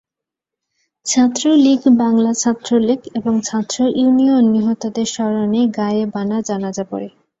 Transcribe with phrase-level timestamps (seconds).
[1.05, 7.07] ছাত্রলীগ, বাংলা ছাত্রলীগ এবং ছাত্র ইউনিয়ন নিহতদের স্মরণে গায়েবানা জানাজা পড়ে।